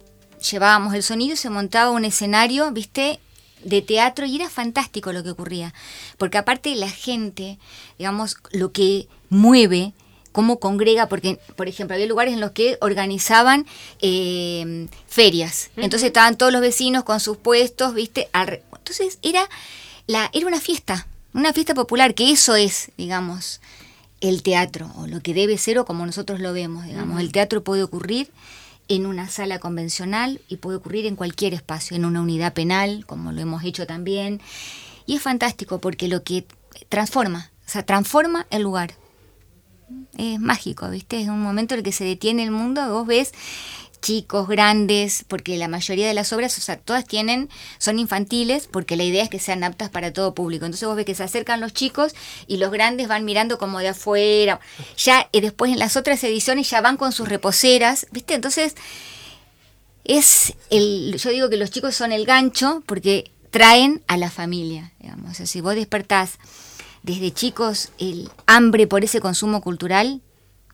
llevábamos 0.49 0.93
el 0.93 1.03
sonido, 1.03 1.35
se 1.35 1.49
montaba 1.49 1.91
un 1.91 2.05
escenario, 2.05 2.71
viste, 2.71 3.19
de 3.65 3.81
teatro 3.81 4.25
y 4.25 4.37
era 4.37 4.49
fantástico 4.49 5.11
lo 5.11 5.23
que 5.23 5.31
ocurría. 5.31 5.73
Porque 6.17 6.37
aparte 6.37 6.73
la 6.75 6.89
gente, 6.89 7.59
digamos, 7.97 8.37
lo 8.51 8.71
que 8.71 9.09
mueve, 9.27 9.91
cómo 10.31 10.61
congrega, 10.61 11.09
porque, 11.09 11.37
por 11.57 11.67
ejemplo, 11.67 11.95
había 11.95 12.07
lugares 12.07 12.33
en 12.33 12.39
los 12.39 12.51
que 12.51 12.77
organizaban 12.79 13.65
eh, 13.99 14.87
ferias. 15.05 15.69
Entonces 15.75 16.07
estaban 16.07 16.37
todos 16.37 16.53
los 16.53 16.61
vecinos 16.61 17.03
con 17.03 17.19
sus 17.19 17.35
puestos, 17.35 17.93
viste. 17.93 18.29
Entonces 18.33 19.19
era 19.21 19.49
era 20.33 20.47
una 20.47 20.59
fiesta, 20.59 21.07
una 21.33 21.53
fiesta 21.53 21.73
popular, 21.73 22.15
que 22.15 22.31
eso 22.31 22.55
es, 22.55 22.91
digamos, 22.97 23.61
el 24.21 24.43
teatro, 24.43 24.91
o 24.97 25.07
lo 25.07 25.21
que 25.21 25.33
debe 25.33 25.57
ser, 25.57 25.79
o 25.79 25.85
como 25.85 26.05
nosotros 26.05 26.39
lo 26.39 26.51
vemos, 26.53 26.85
digamos. 26.85 27.19
El 27.19 27.31
teatro 27.31 27.63
puede 27.63 27.83
ocurrir 27.83 28.31
en 28.87 29.05
una 29.05 29.29
sala 29.29 29.59
convencional 29.59 30.41
y 30.49 30.57
puede 30.57 30.77
ocurrir 30.77 31.05
en 31.05 31.15
cualquier 31.15 31.53
espacio, 31.53 31.95
en 31.95 32.05
una 32.05 32.21
unidad 32.21 32.53
penal, 32.53 33.05
como 33.05 33.31
lo 33.31 33.39
hemos 33.39 33.63
hecho 33.63 33.85
también. 33.85 34.41
Y 35.05 35.15
es 35.15 35.21
fantástico 35.21 35.79
porque 35.79 36.07
lo 36.07 36.23
que 36.23 36.45
transforma, 36.89 37.51
o 37.65 37.69
sea, 37.69 37.85
transforma 37.85 38.47
el 38.49 38.63
lugar. 38.63 38.95
Es 40.17 40.39
mágico, 40.39 40.89
¿viste? 40.89 41.21
Es 41.21 41.29
un 41.29 41.41
momento 41.41 41.73
en 41.73 41.79
el 41.79 41.83
que 41.83 41.91
se 41.91 42.03
detiene 42.03 42.43
el 42.43 42.51
mundo, 42.51 42.91
vos 42.91 43.07
ves 43.07 43.31
chicos, 44.01 44.47
grandes, 44.47 45.25
porque 45.27 45.57
la 45.57 45.67
mayoría 45.67 46.07
de 46.07 46.13
las 46.13 46.31
obras, 46.33 46.57
o 46.57 46.61
sea, 46.61 46.77
todas 46.77 47.05
tienen, 47.05 47.49
son 47.77 47.99
infantiles, 47.99 48.67
porque 48.67 48.95
la 48.95 49.03
idea 49.03 49.23
es 49.23 49.29
que 49.29 49.39
sean 49.39 49.63
aptas 49.63 49.89
para 49.89 50.13
todo 50.13 50.33
público. 50.33 50.65
Entonces 50.65 50.87
vos 50.87 50.95
ves 50.95 51.05
que 51.05 51.15
se 51.15 51.23
acercan 51.23 51.61
los 51.61 51.73
chicos 51.73 52.13
y 52.47 52.57
los 52.57 52.71
grandes 52.71 53.07
van 53.07 53.25
mirando 53.25 53.57
como 53.57 53.79
de 53.79 53.89
afuera. 53.89 54.59
Ya 54.97 55.27
y 55.31 55.41
después 55.41 55.71
en 55.71 55.79
las 55.79 55.97
otras 55.97 56.23
ediciones 56.23 56.69
ya 56.69 56.81
van 56.81 56.97
con 56.97 57.11
sus 57.11 57.27
reposeras, 57.27 58.07
¿viste? 58.11 58.33
Entonces 58.33 58.75
es 60.03 60.53
el, 60.69 61.15
yo 61.17 61.29
digo 61.29 61.49
que 61.49 61.57
los 61.57 61.71
chicos 61.71 61.95
son 61.95 62.11
el 62.11 62.25
gancho 62.25 62.83
porque 62.85 63.31
traen 63.51 64.03
a 64.07 64.17
la 64.17 64.29
familia, 64.29 64.91
digamos. 64.99 65.31
O 65.31 65.33
sea, 65.33 65.45
si 65.45 65.61
vos 65.61 65.75
despertás 65.75 66.37
desde 67.03 67.31
chicos 67.31 67.91
el 67.97 68.29
hambre 68.45 68.87
por 68.87 69.03
ese 69.03 69.19
consumo 69.19 69.61
cultural, 69.61 70.21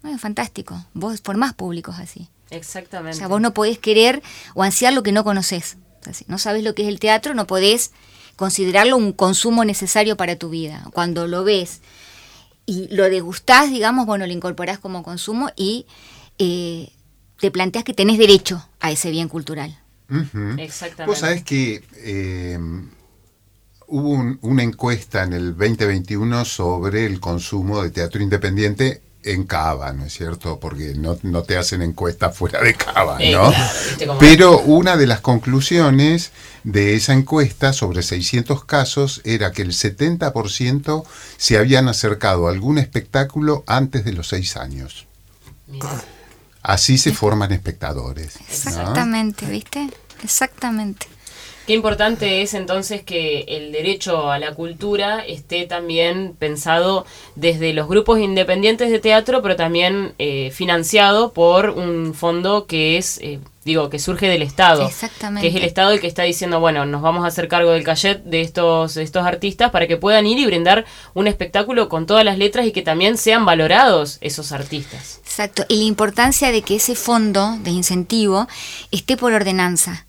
es 0.04 0.22
fantástico. 0.22 0.86
Vos 0.94 1.22
formás 1.22 1.54
públicos 1.54 1.96
así. 2.00 2.30
Exactamente. 2.50 3.16
O 3.16 3.20
sea, 3.20 3.28
vos 3.28 3.42
no 3.42 3.54
podés 3.54 3.80
querer 3.80 4.22
o 4.54 4.64
ansiar 4.64 4.94
lo 4.94 5.04
que 5.04 5.12
no 5.12 5.24
conoces. 5.24 5.78
O 6.02 6.04
sea, 6.04 6.14
si 6.14 6.26
no 6.28 6.38
sabes 6.38 6.64
lo 6.64 6.76
que 6.76 6.84
es 6.84 6.88
el 6.90 7.00
teatro, 7.00 7.34
no 7.34 7.48
podés 7.48 7.92
considerarlo 8.36 8.98
un 8.98 9.14
consumo 9.14 9.66
necesario 9.66 10.18
para 10.18 10.36
tu 10.36 10.50
vida. 10.50 10.86
Cuando 10.94 11.26
lo 11.28 11.44
ves 11.44 11.82
y 12.66 12.88
lo 12.94 13.04
degustás, 13.10 13.70
digamos, 13.72 14.06
bueno, 14.06 14.26
lo 14.28 14.34
incorporás 14.34 14.78
como 14.80 15.04
consumo 15.04 15.50
y 15.56 15.86
eh, 16.38 16.90
te 17.40 17.50
planteas 17.52 17.84
que 17.86 17.94
tenés 17.94 18.18
derecho 18.18 18.68
a 18.80 18.92
ese 18.92 19.10
bien 19.12 19.28
cultural. 19.30 19.80
Exactamente. 20.60 21.06
Vos 21.06 21.18
sabés 21.20 21.44
que 21.44 21.84
eh, 21.98 22.60
hubo 23.88 24.10
un- 24.10 24.38
una 24.42 24.64
encuesta 24.64 25.24
en 25.24 25.34
el 25.34 25.58
2021 25.58 26.46
sobre 26.46 27.06
el 27.06 27.20
consumo 27.20 27.82
de 27.84 27.90
teatro 27.92 28.22
independiente 28.22 29.02
en 29.26 29.46
Cava, 29.46 29.92
¿no 29.94 30.06
es 30.06 30.14
cierto? 30.14 30.60
Porque 30.60 30.94
no, 30.96 31.18
no 31.24 31.44
te 31.44 31.58
hacen 31.58 31.82
encuesta 31.82 32.30
fuera 32.30 32.62
de 32.62 32.74
Cava, 32.76 33.14
¿no? 33.14 33.20
claro, 33.20 33.54
¿viste 33.88 34.08
cómo 34.08 34.20
Pero 34.20 34.60
una 34.60 34.96
de 34.98 35.08
las 35.08 35.20
conclusiones 35.22 36.32
de 36.64 36.96
esa 36.96 37.14
encuesta 37.14 37.74
sobre 37.74 38.04
600 38.04 38.66
casos 38.66 39.22
era 39.24 39.52
que 39.52 39.62
el 39.62 39.72
70% 39.72 41.04
se 41.38 41.58
habían 41.58 41.88
acercado 41.88 42.48
a 42.48 42.52
algún 42.52 42.78
espectáculo 42.78 43.64
antes 43.68 44.06
de 44.06 44.14
los 44.14 44.30
6 44.30 44.58
años. 44.58 45.08
Así 46.62 46.98
se 46.98 47.14
forman 47.14 47.52
espectadores. 47.52 48.40
¿no? 48.40 48.46
Exactamente, 48.50 49.46
¿viste? 49.46 49.90
Exactamente. 50.24 51.08
Qué 51.66 51.74
importante 51.74 52.44
es 52.44 52.54
entonces 52.54 53.02
que 53.02 53.46
el 53.48 53.72
derecho 53.72 54.32
a 54.32 54.38
la 54.38 54.54
cultura 54.54 55.26
esté 55.26 55.66
también 55.66 56.36
pensado 56.38 57.08
desde 57.36 57.74
los 57.74 57.88
grupos 57.88 58.20
independientes 58.20 58.92
de 58.92 59.00
teatro, 59.00 59.42
pero 59.42 59.56
también 59.56 60.14
eh, 60.20 60.52
financiado 60.52 61.34
por 61.34 61.72
un 61.72 62.14
fondo 62.14 62.68
que 62.68 62.98
es, 62.98 63.18
eh, 63.24 63.40
digo, 63.64 63.90
que 63.90 63.98
surge 63.98 64.28
del 64.28 64.44
Estado. 64.44 64.86
Exactamente. 64.86 65.42
Que 65.42 65.48
es 65.48 65.56
el 65.56 65.68
Estado 65.68 65.90
el 65.90 66.00
que 66.00 66.06
está 66.06 66.22
diciendo, 66.22 66.60
bueno, 66.60 66.86
nos 66.86 67.02
vamos 67.02 67.26
a 67.26 67.30
hacer 67.30 67.48
cargo 67.48 67.72
del 67.72 67.84
cachet 67.84 68.24
de 68.24 68.42
estos, 68.42 68.94
de 68.94 69.02
estos 69.02 69.26
artistas 69.26 69.72
para 69.72 69.88
que 69.88 69.98
puedan 69.98 70.28
ir 70.28 70.38
y 70.38 70.46
brindar 70.46 70.86
un 71.16 71.26
espectáculo 71.26 71.90
con 71.90 72.06
todas 72.06 72.24
las 72.24 72.38
letras 72.38 72.68
y 72.68 72.74
que 72.74 72.84
también 72.84 73.18
sean 73.18 73.44
valorados 73.44 74.20
esos 74.22 74.52
artistas. 74.52 75.20
Exacto. 75.24 75.66
Y 75.68 75.78
la 75.78 75.86
importancia 75.86 76.52
de 76.52 76.62
que 76.62 76.76
ese 76.76 76.94
fondo 76.94 77.58
de 77.62 77.72
incentivo 77.72 78.48
esté 78.92 79.18
por 79.18 79.34
ordenanza. 79.34 80.05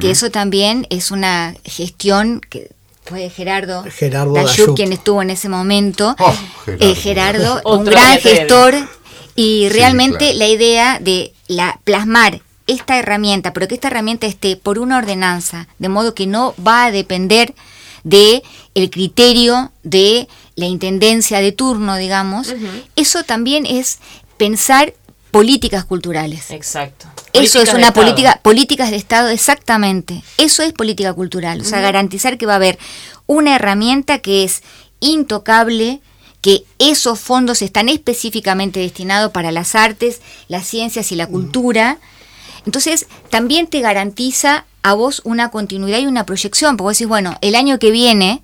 Que 0.00 0.10
eso 0.10 0.30
también 0.30 0.86
es 0.90 1.10
una 1.10 1.54
gestión 1.64 2.40
que 2.48 2.70
fue 3.04 3.28
Gerardo, 3.28 3.84
Gerardo 3.90 4.32
Dayuk, 4.34 4.56
Dayuk. 4.56 4.76
quien 4.76 4.92
estuvo 4.92 5.20
en 5.20 5.30
ese 5.30 5.48
momento. 5.48 6.14
Oh, 6.18 6.34
Gerardo. 6.64 6.84
Eh, 6.86 6.94
Gerardo, 6.94 7.60
un 7.64 7.84
gran 7.84 8.18
gestor 8.18 8.74
y 9.36 9.66
Sí, 9.66 9.68
realmente 9.70 10.18
claro. 10.18 10.38
la 10.38 10.48
idea 10.48 10.98
de 11.00 11.32
la 11.48 11.78
plasmar 11.84 12.40
esta 12.66 12.98
herramienta, 12.98 13.52
pero 13.52 13.66
que 13.68 13.74
esta 13.74 13.88
herramienta 13.88 14.26
esté 14.26 14.56
por 14.56 14.78
una 14.78 14.98
ordenanza, 14.98 15.66
de 15.78 15.88
modo 15.88 16.14
que 16.14 16.26
no 16.26 16.54
va 16.66 16.84
a 16.86 16.90
depender 16.90 17.54
de 18.04 18.42
el 18.74 18.90
criterio 18.90 19.72
de 19.82 20.28
la 20.54 20.66
intendencia 20.66 21.40
de 21.40 21.52
turno, 21.52 21.96
digamos. 21.96 22.54
Eso 22.96 23.24
también 23.24 23.66
es 23.66 23.98
pensar 24.36 24.94
políticas 25.32 25.84
culturales. 25.84 26.50
Exacto. 26.50 27.06
Eso 27.32 27.60
es 27.60 27.70
una 27.70 27.88
Estado. 27.88 28.06
política, 28.06 28.40
políticas 28.42 28.90
de 28.90 28.96
Estado, 28.96 29.28
exactamente. 29.28 30.22
Eso 30.36 30.62
es 30.62 30.72
política 30.72 31.12
cultural. 31.12 31.60
O 31.60 31.64
sea, 31.64 31.80
garantizar 31.80 32.38
que 32.38 32.46
va 32.46 32.54
a 32.54 32.56
haber 32.56 32.78
una 33.26 33.54
herramienta 33.54 34.18
que 34.18 34.44
es 34.44 34.62
intocable, 35.00 36.00
que 36.40 36.64
esos 36.78 37.20
fondos 37.20 37.62
están 37.62 37.88
específicamente 37.88 38.80
destinados 38.80 39.30
para 39.32 39.52
las 39.52 39.74
artes, 39.74 40.20
las 40.48 40.66
ciencias 40.66 41.12
y 41.12 41.16
la 41.16 41.26
cultura. 41.26 41.98
Entonces, 42.66 43.06
también 43.30 43.66
te 43.66 43.80
garantiza 43.80 44.66
a 44.82 44.94
vos 44.94 45.20
una 45.24 45.50
continuidad 45.50 45.98
y 45.98 46.06
una 46.06 46.26
proyección, 46.26 46.76
porque 46.76 46.82
vos 46.88 46.98
decís, 46.98 47.08
bueno, 47.08 47.36
el 47.40 47.54
año 47.54 47.78
que 47.78 47.90
viene, 47.90 48.42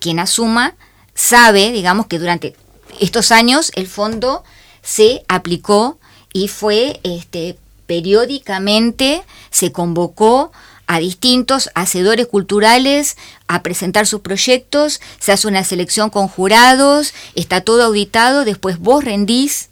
quien 0.00 0.18
asuma 0.18 0.74
sabe, 1.14 1.70
digamos, 1.72 2.06
que 2.06 2.18
durante 2.18 2.56
estos 3.00 3.30
años 3.30 3.70
el 3.74 3.86
fondo 3.86 4.44
se 4.82 5.24
aplicó 5.28 5.98
y 6.32 6.48
fue 6.48 7.00
este, 7.04 7.58
periódicamente, 7.94 9.22
se 9.50 9.70
convocó 9.70 10.50
a 10.88 10.98
distintos 10.98 11.70
hacedores 11.76 12.26
culturales 12.26 13.16
a 13.46 13.62
presentar 13.62 14.08
sus 14.08 14.20
proyectos, 14.20 15.00
se 15.20 15.30
hace 15.30 15.46
una 15.46 15.62
selección 15.62 16.10
con 16.10 16.26
jurados, 16.26 17.14
está 17.36 17.60
todo 17.60 17.84
auditado, 17.84 18.44
después 18.44 18.80
vos 18.80 19.04
rendís 19.04 19.70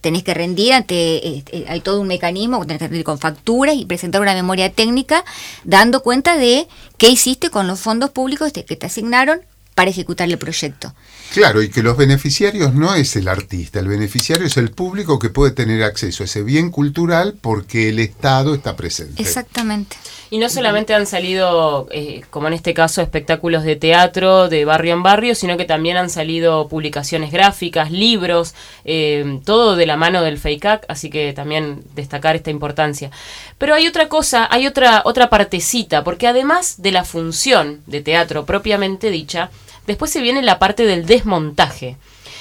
tenés 0.00 0.24
que 0.24 0.34
rendir 0.34 0.72
ante, 0.72 1.36
este, 1.36 1.66
hay 1.68 1.80
todo 1.80 2.00
un 2.00 2.08
mecanismo, 2.08 2.66
tenés 2.66 2.80
que 2.80 2.88
rendir 2.88 3.04
con 3.04 3.20
facturas 3.20 3.76
y 3.76 3.86
presentar 3.86 4.20
una 4.20 4.34
memoria 4.34 4.72
técnica 4.72 5.24
dando 5.62 6.02
cuenta 6.02 6.36
de 6.36 6.66
qué 6.98 7.10
hiciste 7.10 7.50
con 7.50 7.68
los 7.68 7.78
fondos 7.78 8.10
públicos 8.10 8.52
que 8.52 8.64
te 8.64 8.86
asignaron 8.86 9.40
para 9.74 9.90
ejecutar 9.90 10.28
el 10.28 10.38
proyecto. 10.38 10.94
Claro, 11.32 11.62
y 11.62 11.70
que 11.70 11.82
los 11.82 11.96
beneficiarios 11.96 12.74
no 12.74 12.94
es 12.94 13.16
el 13.16 13.26
artista, 13.26 13.80
el 13.80 13.88
beneficiario 13.88 14.46
es 14.46 14.58
el 14.58 14.70
público 14.70 15.18
que 15.18 15.30
puede 15.30 15.52
tener 15.52 15.82
acceso 15.82 16.22
a 16.22 16.26
ese 16.26 16.42
bien 16.42 16.70
cultural 16.70 17.34
porque 17.40 17.88
el 17.88 17.98
Estado 17.98 18.54
está 18.54 18.76
presente. 18.76 19.22
Exactamente. 19.22 19.96
Y 20.28 20.38
no 20.38 20.48
solamente 20.48 20.94
han 20.94 21.06
salido, 21.06 21.88
eh, 21.90 22.22
como 22.30 22.48
en 22.48 22.54
este 22.54 22.72
caso, 22.74 23.02
espectáculos 23.02 23.64
de 23.64 23.76
teatro 23.76 24.48
de 24.48 24.64
barrio 24.64 24.94
en 24.94 25.02
barrio, 25.02 25.34
sino 25.34 25.56
que 25.56 25.64
también 25.64 25.96
han 25.96 26.10
salido 26.10 26.68
publicaciones 26.68 27.30
gráficas, 27.30 27.90
libros, 27.90 28.54
eh, 28.84 29.40
todo 29.44 29.76
de 29.76 29.86
la 29.86 29.96
mano 29.96 30.22
del 30.22 30.38
FEICAC, 30.38 30.86
así 30.88 31.10
que 31.10 31.32
también 31.32 31.82
destacar 31.94 32.36
esta 32.36 32.50
importancia. 32.50 33.10
Pero 33.58 33.74
hay 33.74 33.86
otra 33.86 34.08
cosa, 34.08 34.48
hay 34.50 34.66
otra, 34.66 35.02
otra 35.04 35.28
partecita, 35.28 36.02
porque 36.02 36.26
además 36.26 36.80
de 36.80 36.92
la 36.92 37.04
función 37.04 37.82
de 37.86 38.00
teatro 38.00 38.46
propiamente 38.46 39.10
dicha, 39.10 39.50
después 39.86 40.10
se 40.10 40.20
viene 40.20 40.42
la 40.42 40.58
parte 40.58 40.84
del 40.84 41.06
desmontaje. 41.06 41.96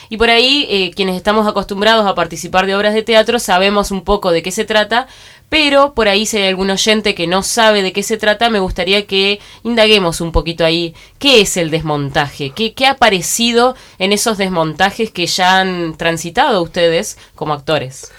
Y 0.10 0.18
por 0.18 0.30
ahí, 0.30 0.68
eh, 0.70 0.92
quienes 0.94 1.16
estamos 1.16 1.48
acostumbrados 1.48 2.06
a 2.06 2.16
participar 2.16 2.66
de 2.66 2.76
obras 2.76 2.94
de 2.94 3.02
teatro, 3.02 3.40
sabemos 3.40 3.92
un 3.92 4.04
poco 4.04 4.32
de 4.32 4.44
qué 4.44 4.52
se 4.52 4.66
trata, 4.66 5.08
pero 5.48 5.94
por 5.94 6.10
ahí 6.10 6.26
si 6.26 6.36
hay 6.36 6.50
algún 6.50 6.70
oyente 6.70 7.16
que 7.16 7.28
no 7.28 7.44
sabe 7.44 7.82
de 7.82 7.94
qué 7.94 8.04
se 8.04 8.18
trata, 8.18 8.50
me 8.50 8.60
gustaría 8.60 9.08
que 9.08 9.40
indaguemos 9.64 10.20
un 10.20 10.34
poquito 10.34 10.66
ahí 10.66 10.94
qué 11.18 11.40
es 11.40 11.56
el 11.56 11.72
desmontaje, 11.72 12.52
qué, 12.52 12.74
qué 12.74 12.88
ha 12.88 12.92
aparecido 12.92 13.76
en 14.00 14.12
esos 14.12 14.38
desmontajes 14.38 15.12
que 15.12 15.28
ya 15.28 15.60
han 15.60 15.96
transitado 15.96 16.62
ustedes 16.62 17.18
como 17.34 17.54
actores. 17.54 18.12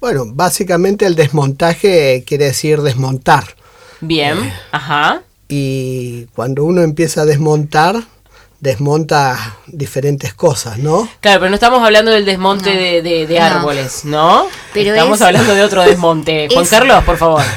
Bueno, 0.00 0.24
básicamente 0.26 1.06
el 1.06 1.14
desmontaje 1.14 2.24
quiere 2.26 2.44
decir 2.44 2.82
desmontar. 2.82 3.56
Bien, 4.02 4.52
ajá. 4.70 5.22
Y 5.48 6.26
cuando 6.34 6.64
uno 6.64 6.82
empieza 6.82 7.22
a 7.22 7.24
desmontar, 7.24 8.04
desmonta 8.66 9.56
diferentes 9.66 10.34
cosas, 10.34 10.78
¿no? 10.78 11.08
Claro, 11.20 11.40
pero 11.40 11.50
no 11.50 11.54
estamos 11.54 11.82
hablando 11.82 12.10
del 12.10 12.24
desmonte 12.24 12.74
No. 12.74 12.80
de, 12.80 13.02
de- 13.02 13.26
de 13.26 13.38
No. 13.38 13.44
árboles, 13.44 14.04
¿no? 14.04 14.46
Pero 14.74 14.90
estamos 14.92 15.20
es- 15.20 15.26
hablando 15.26 15.54
de 15.54 15.62
otro 15.62 15.82
desmonte. 15.82 16.48
Juan 16.52 16.64
es- 16.64 16.70
Carlos, 16.70 17.04
por 17.04 17.16
favor. 17.16 17.42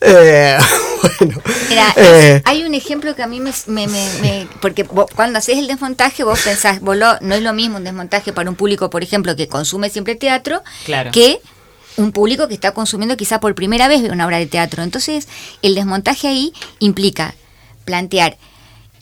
Eh, 0.00 0.56
bueno, 1.18 1.42
Mira, 1.68 1.92
eh, 1.96 2.40
hay 2.44 2.62
un 2.62 2.72
ejemplo 2.74 3.16
que 3.16 3.22
a 3.24 3.26
mí 3.26 3.40
me... 3.40 3.50
me- 3.66 3.88
me- 3.88 4.08
me- 4.20 4.48
porque 4.60 4.84
vos- 4.84 5.10
cuando 5.12 5.40
haces 5.40 5.58
el 5.58 5.66
desmontaje, 5.66 6.22
vos 6.22 6.38
pensás, 6.40 6.80
vos 6.80 6.96
lo- 6.96 7.18
no 7.20 7.34
es 7.34 7.42
lo 7.42 7.52
mismo 7.52 7.78
un 7.78 7.84
desmontaje 7.84 8.32
para 8.32 8.48
un 8.48 8.54
público, 8.54 8.90
por 8.90 9.02
ejemplo, 9.02 9.34
que 9.34 9.48
consume 9.48 9.90
siempre 9.90 10.14
teatro, 10.14 10.62
Claro. 10.84 11.10
que 11.10 11.40
un 11.96 12.12
público 12.12 12.46
que 12.46 12.54
está 12.54 12.70
consumiendo 12.74 13.16
quizá 13.16 13.40
por 13.40 13.56
primera 13.56 13.88
vez 13.88 14.02
una 14.08 14.24
obra 14.24 14.38
de 14.38 14.46
teatro. 14.46 14.84
Entonces, 14.84 15.26
el 15.62 15.74
desmontaje 15.74 16.28
ahí 16.28 16.52
implica 16.78 17.34
plantear 17.84 18.36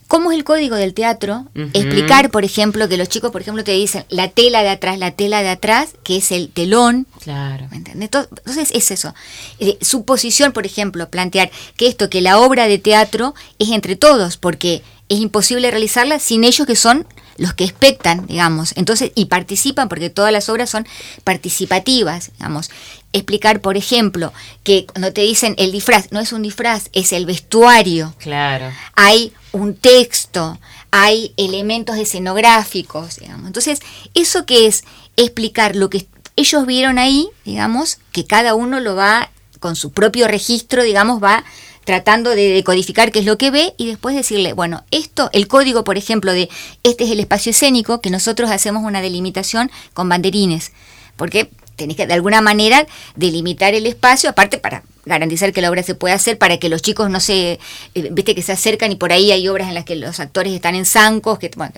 cómo 0.08 0.30
es 0.32 0.38
el 0.38 0.44
código 0.44 0.76
del 0.76 0.94
teatro, 0.94 1.46
explicar, 1.72 2.30
por 2.30 2.44
ejemplo, 2.44 2.88
que 2.88 2.96
los 2.96 3.08
chicos, 3.08 3.30
por 3.32 3.40
ejemplo, 3.42 3.64
te 3.64 3.72
dicen 3.72 4.04
la 4.08 4.28
tela 4.28 4.62
de 4.62 4.68
atrás, 4.68 4.98
la 4.98 5.10
tela 5.10 5.42
de 5.42 5.48
atrás, 5.48 5.90
que 6.04 6.16
es 6.18 6.30
el 6.32 6.48
telón, 6.48 7.06
Claro. 7.22 7.66
¿Me 7.70 7.78
entendés? 7.78 8.10
To- 8.10 8.28
Entonces 8.36 8.70
es 8.72 8.90
eso. 8.92 9.14
Eh, 9.58 9.78
su 9.80 10.04
posición, 10.04 10.52
por 10.52 10.64
ejemplo, 10.64 11.08
plantear 11.10 11.50
que 11.76 11.88
esto, 11.88 12.08
que 12.08 12.20
la 12.20 12.38
obra 12.38 12.68
de 12.68 12.78
teatro 12.78 13.34
es 13.58 13.70
entre 13.70 13.96
todos, 13.96 14.36
porque 14.36 14.82
es 15.08 15.18
imposible 15.20 15.70
realizarla 15.70 16.18
sin 16.20 16.44
ellos 16.44 16.66
que 16.66 16.76
son 16.76 17.06
los 17.36 17.52
que 17.52 17.64
expectan, 17.64 18.26
digamos, 18.26 18.72
entonces, 18.76 19.10
y 19.14 19.26
participan, 19.26 19.88
porque 19.90 20.08
todas 20.08 20.32
las 20.32 20.48
obras 20.48 20.70
son 20.70 20.86
participativas, 21.22 22.32
digamos. 22.38 22.70
Explicar, 23.12 23.60
por 23.60 23.76
ejemplo, 23.76 24.32
que 24.62 24.86
cuando 24.86 25.12
te 25.12 25.20
dicen 25.22 25.54
el 25.58 25.70
disfraz, 25.72 26.12
no 26.12 26.20
es 26.20 26.32
un 26.32 26.42
disfraz, 26.42 26.88
es 26.92 27.12
el 27.12 27.24
vestuario 27.26 28.14
Claro. 28.18 28.70
hay 28.94 29.32
un 29.56 29.74
texto, 29.74 30.58
hay 30.90 31.32
elementos 31.36 31.96
escenográficos, 31.96 33.16
digamos. 33.16 33.46
Entonces, 33.46 33.80
eso 34.14 34.46
que 34.46 34.66
es 34.66 34.84
explicar 35.16 35.76
lo 35.76 35.90
que 35.90 36.06
ellos 36.36 36.66
vieron 36.66 36.98
ahí, 36.98 37.28
digamos, 37.44 37.98
que 38.12 38.26
cada 38.26 38.54
uno 38.54 38.80
lo 38.80 38.94
va 38.94 39.30
con 39.58 39.74
su 39.76 39.92
propio 39.92 40.28
registro, 40.28 40.82
digamos, 40.82 41.22
va 41.22 41.44
tratando 41.84 42.30
de 42.30 42.48
decodificar 42.48 43.12
qué 43.12 43.20
es 43.20 43.24
lo 43.24 43.38
que 43.38 43.50
ve 43.50 43.74
y 43.78 43.86
después 43.86 44.14
decirle, 44.14 44.52
bueno, 44.52 44.84
esto, 44.90 45.30
el 45.32 45.46
código, 45.46 45.84
por 45.84 45.96
ejemplo, 45.96 46.32
de 46.32 46.48
este 46.82 47.04
es 47.04 47.10
el 47.10 47.20
espacio 47.20 47.50
escénico, 47.50 48.00
que 48.00 48.10
nosotros 48.10 48.50
hacemos 48.50 48.82
una 48.82 49.00
delimitación 49.00 49.70
con 49.94 50.08
banderines, 50.08 50.72
porque 51.16 51.50
tenés 51.76 51.96
que 51.96 52.06
de 52.06 52.14
alguna 52.14 52.40
manera 52.40 52.86
delimitar 53.14 53.74
el 53.74 53.86
espacio, 53.86 54.30
aparte 54.30 54.58
para 54.58 54.82
garantizar 55.04 55.52
que 55.52 55.60
la 55.60 55.70
obra 55.70 55.82
se 55.82 55.94
pueda 55.94 56.14
hacer, 56.14 56.38
para 56.38 56.58
que 56.58 56.68
los 56.68 56.82
chicos 56.82 57.10
no 57.10 57.20
se, 57.20 57.60
eh, 57.94 58.08
viste 58.10 58.34
que 58.34 58.42
se 58.42 58.52
acercan 58.52 58.90
y 58.92 58.96
por 58.96 59.12
ahí 59.12 59.30
hay 59.30 59.46
obras 59.48 59.68
en 59.68 59.74
las 59.74 59.84
que 59.84 59.96
los 59.96 60.18
actores 60.18 60.52
están 60.52 60.74
en 60.74 60.84
zancos, 60.84 61.38
que 61.38 61.50
bueno, 61.56 61.72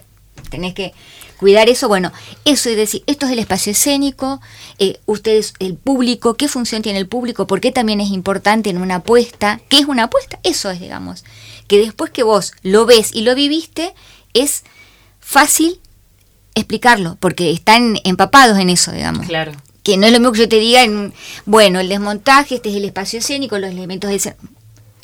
tenés 0.51 0.75
que 0.75 0.95
cuidar 1.39 1.69
eso, 1.69 1.89
bueno, 1.89 2.13
eso 2.45 2.69
es 2.71 2.77
decir, 2.77 3.03
esto 3.07 3.27
es 3.27 3.33
el 3.33 3.39
espacio 3.39 3.73
escénico, 3.73 4.41
eh, 4.79 4.99
ustedes, 5.07 5.55
el 5.59 5.75
público, 5.75 6.35
qué 6.35 6.49
función 6.49 6.83
tiene 6.83 6.99
el 6.99 7.07
público, 7.07 7.47
por 7.47 7.61
qué 7.61 7.71
también 7.71 8.01
es 8.01 8.11
importante 8.11 8.71
en 8.71 8.79
una 8.79 8.97
apuesta, 8.97 9.61
qué 9.69 9.79
es 9.79 9.87
una 9.87 10.05
apuesta, 10.05 10.41
eso 10.43 10.71
es, 10.71 10.81
digamos, 10.81 11.25
que 11.67 11.79
después 11.79 12.11
que 12.11 12.23
vos 12.23 12.53
lo 12.63 12.87
ves 12.87 13.11
y 13.15 13.23
lo 13.23 13.35
viviste, 13.35 13.95
es 14.33 14.65
fácil 15.21 15.81
explicarlo, 16.59 17.17
porque 17.21 17.51
están 17.51 17.99
empapados 18.05 18.59
en 18.59 18.71
eso, 18.71 18.93
digamos. 18.93 19.27
Claro. 19.27 19.53
Que 19.83 19.97
no 19.97 20.07
es 20.07 20.13
lo 20.13 20.19
mismo 20.19 20.33
que 20.33 20.41
yo 20.41 20.49
te 20.49 20.59
diga, 20.59 20.83
en, 20.83 21.13
bueno, 21.47 21.81
el 21.81 21.89
desmontaje, 21.89 22.57
este 22.57 22.69
es 22.71 22.77
el 22.77 22.85
espacio 22.85 23.21
escénico, 23.21 23.59
los 23.59 23.71
elementos 23.71 24.11
de 24.11 24.35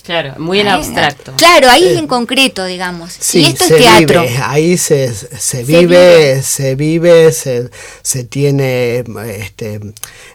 Claro, 0.04 0.34
muy 0.36 0.60
en 0.60 0.68
abstracto. 0.68 1.32
Claro, 1.38 1.70
ahí 1.70 1.84
es 1.84 1.98
en 1.98 2.06
concreto, 2.06 2.66
digamos. 2.66 3.14
Sí, 3.18 3.40
y 3.40 3.44
esto 3.46 3.64
se 3.64 3.76
es 3.76 3.80
teatro. 3.80 4.20
Vive, 4.20 4.38
ahí 4.42 4.76
se, 4.76 5.10
se, 5.14 5.64
vive, 5.64 6.42
se 6.42 6.74
vive, 6.74 7.32
se, 7.32 7.70
se 8.02 8.24
tiene 8.24 9.02
este, 9.38 9.80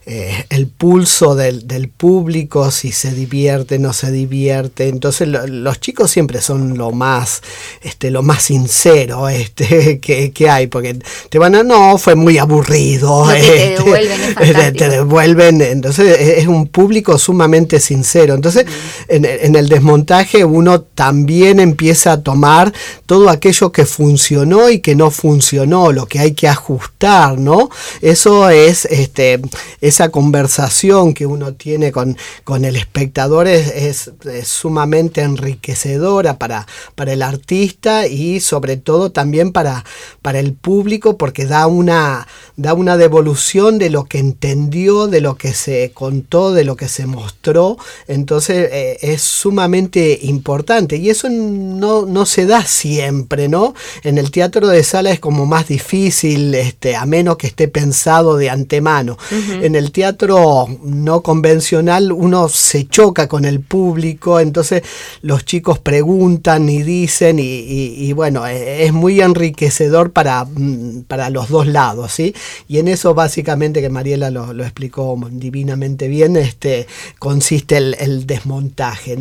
eh, 0.08 0.46
el 0.50 0.66
pulso 0.66 1.36
del, 1.36 1.68
del, 1.68 1.88
público, 1.88 2.72
si 2.72 2.92
se 2.92 3.12
divierte, 3.12 3.78
no 3.78 3.94
se 3.94 4.12
divierte. 4.12 4.88
Entonces 4.88 5.28
lo, 5.28 5.46
los 5.46 5.80
chicos 5.80 6.10
siempre 6.10 6.42
son 6.42 6.76
lo 6.76 6.90
más, 6.90 7.44
este, 7.84 8.10
lo 8.10 8.24
más 8.24 8.42
sincero 8.42 9.30
este, 9.30 10.00
que, 10.00 10.32
que 10.32 10.50
hay, 10.50 10.66
porque 10.66 10.98
te 11.30 11.38
van 11.38 11.54
a, 11.54 11.62
no, 11.62 12.00
fue 12.00 12.16
muy 12.16 12.40
aburrido. 12.40 13.28
Lo 13.28 13.34
que 13.34 13.76
este, 13.76 13.76
te 13.76 13.84
devuelven 13.84 14.22
es 14.22 14.28
te, 14.36 14.46
fantástico. 14.46 14.78
te 14.78 14.90
devuelven, 14.90 15.62
entonces 15.62 16.20
es 16.40 16.48
un 16.48 16.68
público 16.70 17.20
sumamente 17.20 17.80
sincero. 17.80 18.34
Entonces, 18.34 18.66
en, 19.08 19.26
en 19.26 19.59
el 19.60 19.70
desmontaje 19.70 20.44
uno 20.46 20.82
también 20.82 21.60
empieza 21.60 22.14
a 22.14 22.22
tomar 22.22 22.74
todo 23.06 23.30
aquello 23.30 23.72
que 23.72 23.86
funcionó 23.86 24.70
y 24.70 24.80
que 24.80 24.96
no 24.96 25.12
funcionó, 25.12 25.92
lo 25.92 26.06
que 26.06 26.20
hay 26.20 26.34
que 26.34 26.48
ajustar, 26.48 27.38
¿no? 27.38 27.70
Eso 28.02 28.50
es 28.50 28.86
este, 28.86 29.42
esa 29.82 30.10
conversación 30.10 31.14
que 31.14 31.26
uno 31.26 31.54
tiene 31.54 31.92
con, 31.92 32.18
con 32.44 32.66
el 32.66 32.76
espectador 32.76 33.48
es, 33.48 34.12
sumamente 34.44 35.22
enriquecedora 35.22 36.38
para, 36.38 36.68
para 36.96 37.14
el 37.14 37.22
artista 37.22 38.08
y 38.08 38.40
sobre 38.40 38.78
todo 38.78 39.12
también 39.12 39.52
para, 39.52 39.86
para 40.22 40.40
el 40.40 40.54
público 40.54 41.18
porque 41.18 41.46
da 41.46 41.68
una, 41.68 42.28
da 42.56 42.74
una 42.74 42.98
devolución 42.98 43.78
de 43.78 43.90
lo 43.90 44.06
que 44.06 44.20
entendió, 44.20 45.08
de 45.08 45.22
lo 45.22 45.36
que 45.36 45.54
se 45.54 45.92
contó, 45.94 46.54
de 46.54 46.64
lo 46.64 46.76
que 46.76 46.88
se 46.88 47.06
mostró. 47.06 47.78
Entonces 48.08 48.70
eh, 48.72 48.98
es 49.02 49.22
importante 50.22 50.98
y 50.98 51.10
eso 51.10 51.30
no, 51.30 52.06
no, 52.06 52.26
se 52.26 52.46
da 52.46 52.64
siempre, 52.66 53.48
¿no? 53.48 53.74
En 54.04 54.18
el 54.18 54.32
teatro 54.32 54.68
de 54.68 54.84
sala 54.84 55.12
es 55.12 55.20
como 55.20 55.46
más 55.46 55.68
difícil, 55.68 56.54
este, 56.56 56.96
a 56.96 57.06
menos 57.06 57.38
que 57.38 57.48
esté 57.48 57.68
pensado 57.68 58.38
de 58.38 58.50
antemano. 58.50 59.18
Uh 59.32 59.36
-huh. 59.36 59.66
En 59.66 59.76
el 59.76 59.92
teatro 59.92 60.68
no 60.84 61.22
convencional 61.22 62.12
uno 62.12 62.50
se 62.50 62.88
choca 62.88 63.28
con 63.28 63.46
el 63.46 63.60
público, 63.60 64.40
entonces 64.40 64.84
los 65.22 65.46
chicos 65.46 65.80
preguntan 65.80 66.70
y 66.70 66.84
dicen 66.84 67.40
y, 67.40 67.44
y, 67.44 67.96
y 67.98 68.14
bueno, 68.14 68.46
e, 68.48 68.86
es 68.86 68.94
muy 68.94 69.22
enriquecedor 69.22 70.12
para, 70.12 70.46
mm, 70.46 71.04
para 71.08 71.30
los 71.30 71.50
dos 71.50 71.68
lados, 71.68 72.12
¿sí? 72.12 72.34
Y 72.68 72.80
en 72.80 72.88
eso 72.88 73.14
básicamente 73.14 73.82
que 73.82 73.90
Mariela 73.90 74.30
lo, 74.30 74.54
lo 74.54 74.64
explicó 74.64 75.20
divinamente 75.32 76.08
bien, 76.08 76.36
este, 76.38 76.88
consiste 77.20 77.78
el, 77.78 77.96
el 78.00 78.26
desmontaje, 78.26 79.18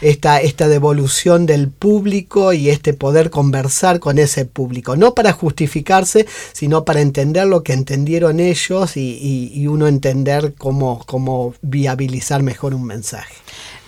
Esta, 0.00 0.40
esta 0.40 0.68
devolución 0.68 1.46
del 1.46 1.68
público 1.70 2.52
y 2.52 2.70
este 2.70 2.94
poder 2.94 3.30
conversar 3.30 4.00
con 4.00 4.18
ese 4.18 4.44
público, 4.44 4.96
no 4.96 5.14
para 5.14 5.32
justificarse, 5.32 6.26
sino 6.52 6.84
para 6.84 7.00
entender 7.00 7.46
lo 7.46 7.62
que 7.62 7.72
entendieron 7.72 8.40
ellos 8.40 8.96
y, 8.96 9.00
y, 9.00 9.52
y 9.54 9.66
uno 9.66 9.86
entender 9.88 10.54
cómo, 10.56 11.02
cómo 11.06 11.54
viabilizar 11.62 12.42
mejor 12.42 12.74
un 12.74 12.84
mensaje. 12.84 13.34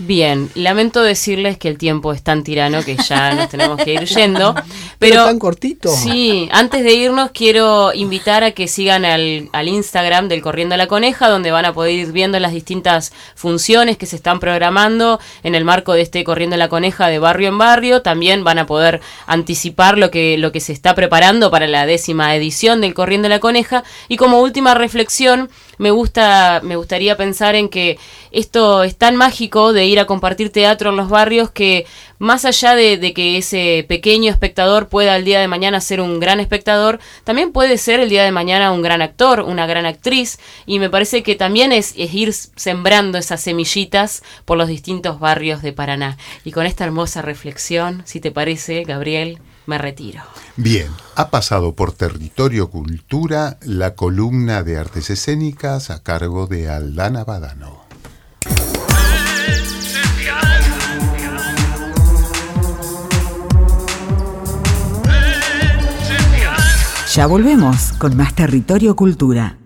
Bien, 0.00 0.48
lamento 0.54 1.02
decirles 1.02 1.58
que 1.58 1.68
el 1.68 1.76
tiempo 1.76 2.12
es 2.12 2.22
tan 2.22 2.44
tirano 2.44 2.84
que 2.84 2.96
ya 2.96 3.34
nos 3.34 3.48
tenemos 3.48 3.82
que 3.82 3.94
ir 3.94 4.04
yendo. 4.04 4.54
Pero, 4.98 5.14
pero 5.14 5.26
tan 5.26 5.38
cortito. 5.38 5.90
Sí, 5.90 6.48
antes 6.50 6.82
de 6.82 6.92
irnos 6.92 7.30
quiero 7.30 7.94
invitar 7.94 8.42
a 8.42 8.50
que 8.50 8.66
sigan 8.66 9.04
al, 9.04 9.48
al, 9.52 9.68
Instagram 9.68 10.26
del 10.26 10.42
Corriendo 10.42 10.74
a 10.74 10.78
la 10.78 10.88
Coneja, 10.88 11.28
donde 11.28 11.52
van 11.52 11.66
a 11.66 11.72
poder 11.72 11.94
ir 11.94 12.10
viendo 12.10 12.40
las 12.40 12.52
distintas 12.52 13.12
funciones 13.36 13.96
que 13.96 14.06
se 14.06 14.16
están 14.16 14.40
programando 14.40 15.20
en 15.44 15.54
el 15.54 15.64
marco 15.64 15.92
de 15.92 16.02
este 16.02 16.24
Corriendo 16.24 16.54
a 16.54 16.58
la 16.58 16.68
Coneja 16.68 17.06
de 17.06 17.20
barrio 17.20 17.48
en 17.48 17.58
barrio. 17.58 18.02
También 18.02 18.42
van 18.42 18.58
a 18.58 18.66
poder 18.66 19.00
anticipar 19.26 19.98
lo 19.98 20.10
que, 20.10 20.36
lo 20.36 20.50
que 20.50 20.58
se 20.58 20.72
está 20.72 20.96
preparando 20.96 21.52
para 21.52 21.68
la 21.68 21.86
décima 21.86 22.34
edición 22.34 22.80
del 22.80 22.94
Corriendo 22.94 23.26
a 23.26 23.30
la 23.30 23.38
Coneja. 23.38 23.84
Y 24.08 24.16
como 24.16 24.40
última 24.40 24.74
reflexión, 24.74 25.48
me 25.78 25.90
gusta, 25.90 26.60
me 26.62 26.76
gustaría 26.76 27.16
pensar 27.16 27.54
en 27.54 27.68
que 27.68 27.98
esto 28.30 28.82
es 28.82 28.96
tan 28.96 29.16
mágico 29.16 29.72
de 29.72 29.86
ir 29.86 29.98
a 30.00 30.06
compartir 30.06 30.50
teatro 30.50 30.90
en 30.90 30.96
los 30.96 31.08
barrios 31.08 31.50
que 31.50 31.86
más 32.18 32.44
allá 32.44 32.74
de, 32.74 33.12
que 33.14 33.38
ese 33.38 33.84
pequeño 33.88 34.30
espectador 34.30 34.88
pueda 34.88 35.16
el 35.16 35.24
día 35.24 35.40
de 35.40 35.48
mañana 35.48 35.80
ser 35.80 36.00
un 36.00 36.18
gran 36.20 36.40
espectador, 36.40 36.98
también 37.24 37.52
puede 37.52 37.78
ser 37.78 38.00
el 38.00 38.08
día 38.08 38.24
de 38.24 38.32
mañana 38.32 38.72
un 38.72 38.82
gran 38.82 39.02
actor, 39.02 39.40
una 39.40 39.66
gran 39.66 39.86
actriz, 39.86 40.38
y 40.66 40.78
me 40.80 40.90
parece 40.90 41.22
que 41.22 41.36
también 41.36 41.72
es, 41.72 41.94
es 41.96 42.12
ir 42.12 42.32
sembrando 42.32 43.18
esas 43.18 43.40
semillitas 43.40 44.22
por 44.44 44.58
los 44.58 44.68
distintos 44.68 45.20
barrios 45.20 45.62
de 45.62 45.72
Paraná. 45.72 46.18
Y 46.44 46.50
con 46.50 46.66
esta 46.66 46.84
hermosa 46.84 47.22
reflexión, 47.22 48.02
si 48.04 48.20
te 48.20 48.32
parece, 48.32 48.82
Gabriel, 48.82 49.38
me 49.68 49.76
retiro. 49.76 50.22
Bien, 50.56 50.88
ha 51.14 51.28
pasado 51.28 51.74
por 51.74 51.92
Territorio 51.92 52.70
Cultura 52.70 53.58
la 53.62 53.94
columna 53.94 54.62
de 54.62 54.78
artes 54.78 55.10
escénicas 55.10 55.90
a 55.90 56.02
cargo 56.02 56.46
de 56.46 56.70
Aldana 56.70 57.22
Badano. 57.22 57.86
Ya 67.14 67.26
volvemos 67.26 67.92
con 67.98 68.16
más 68.16 68.34
Territorio 68.34 68.96
Cultura. 68.96 69.58